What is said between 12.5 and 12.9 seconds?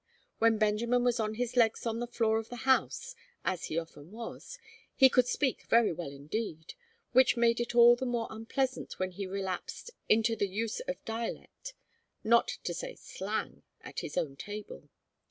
to